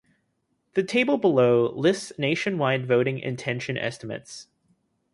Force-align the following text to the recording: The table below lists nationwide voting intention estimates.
The 0.73 0.81
table 0.81 1.17
below 1.19 1.69
lists 1.73 2.11
nationwide 2.17 2.87
voting 2.87 3.19
intention 3.19 3.77
estimates. 3.77 4.47